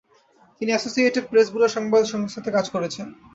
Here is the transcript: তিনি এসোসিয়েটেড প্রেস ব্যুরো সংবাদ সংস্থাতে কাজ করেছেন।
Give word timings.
তিনি 0.61 0.69
এসোসিয়েটেড 0.73 1.25
প্রেস 1.31 1.47
ব্যুরো 1.51 1.67
সংবাদ 1.75 2.03
সংস্থাতে 2.05 2.49
কাজ 2.57 2.65
করেছেন। 2.69 3.07